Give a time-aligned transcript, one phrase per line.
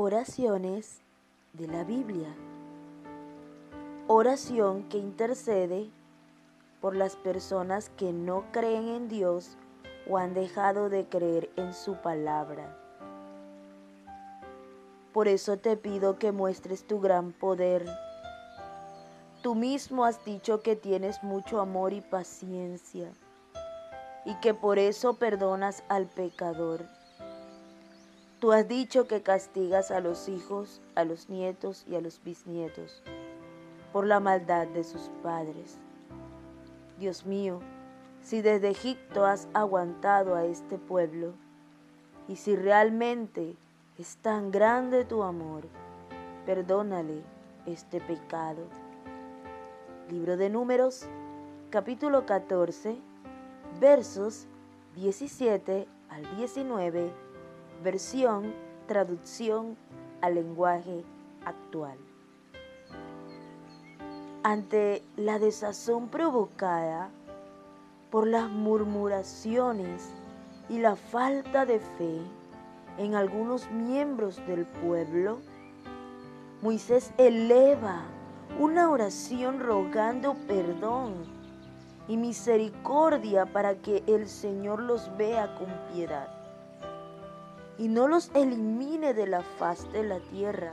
[0.00, 1.00] Oraciones
[1.54, 2.32] de la Biblia.
[4.06, 5.90] Oración que intercede
[6.80, 9.58] por las personas que no creen en Dios
[10.08, 12.78] o han dejado de creer en su palabra.
[15.12, 17.84] Por eso te pido que muestres tu gran poder.
[19.42, 23.10] Tú mismo has dicho que tienes mucho amor y paciencia
[24.24, 26.86] y que por eso perdonas al pecador.
[28.40, 33.02] Tú has dicho que castigas a los hijos, a los nietos y a los bisnietos
[33.92, 35.78] por la maldad de sus padres.
[37.00, 37.58] Dios mío,
[38.22, 41.32] si desde Egipto has aguantado a este pueblo,
[42.28, 43.56] y si realmente
[43.98, 45.64] es tan grande tu amor,
[46.46, 47.22] perdónale
[47.66, 48.62] este pecado.
[50.10, 51.06] Libro de Números,
[51.70, 52.98] capítulo 14,
[53.80, 54.46] versos
[54.94, 57.27] 17 al 19
[57.82, 58.54] versión,
[58.86, 59.76] traducción
[60.20, 61.04] al lenguaje
[61.44, 61.98] actual.
[64.42, 67.10] Ante la desazón provocada
[68.10, 70.10] por las murmuraciones
[70.68, 72.20] y la falta de fe
[72.98, 75.40] en algunos miembros del pueblo,
[76.62, 78.02] Moisés eleva
[78.58, 81.14] una oración rogando perdón
[82.08, 86.37] y misericordia para que el Señor los vea con piedad
[87.78, 90.72] y no los elimine de la faz de la tierra.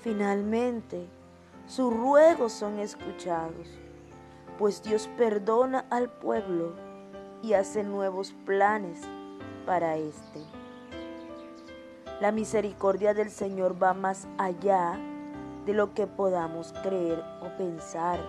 [0.00, 1.06] Finalmente,
[1.66, 3.66] sus ruegos son escuchados,
[4.58, 6.74] pues Dios perdona al pueblo
[7.42, 9.00] y hace nuevos planes
[9.66, 10.40] para éste.
[12.20, 14.98] La misericordia del Señor va más allá
[15.66, 18.20] de lo que podamos creer o pensar.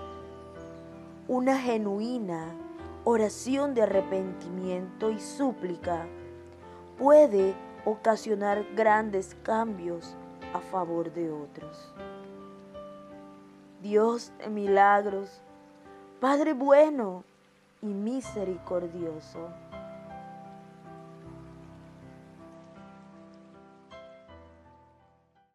[1.28, 2.56] Una genuina
[3.03, 6.06] oración de arrepentimiento y súplica
[7.02, 10.16] puede ocasionar grandes cambios
[10.53, 11.91] a favor de otros.
[13.81, 15.41] Dios de milagros,
[16.19, 17.23] Padre bueno
[17.81, 19.50] y misericordioso,